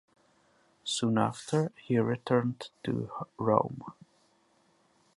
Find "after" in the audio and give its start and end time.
1.19-1.71